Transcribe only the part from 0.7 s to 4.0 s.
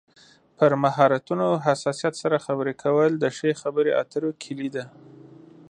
مهارتونو او حساسیت سره خبرې کول د ښې خبرې